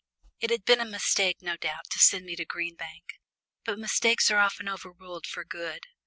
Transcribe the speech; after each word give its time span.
It 0.39 0.49
had 0.49 0.65
been 0.65 0.79
a 0.79 0.85
mistake, 0.85 1.43
no 1.43 1.55
doubt, 1.57 1.91
to 1.91 1.99
send 1.99 2.25
me 2.25 2.35
to 2.37 2.43
Green 2.43 2.73
Bank, 2.75 3.19
but 3.63 3.77
mistakes 3.77 4.31
are 4.31 4.39
often 4.39 4.67
overruled 4.67 5.27
for 5.27 5.43
good. 5.43 5.85